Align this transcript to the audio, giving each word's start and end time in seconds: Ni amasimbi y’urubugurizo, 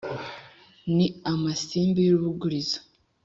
Ni 0.95 1.05
amasimbi 1.31 1.99
y’urubugurizo, 2.03 2.79